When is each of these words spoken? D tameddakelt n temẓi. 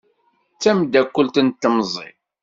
D 0.53 0.57
tameddakelt 0.61 1.35
n 1.41 1.47
temẓi. 1.51 2.09